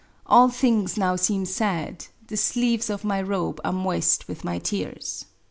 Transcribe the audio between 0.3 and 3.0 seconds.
things now seem sad: the sleeves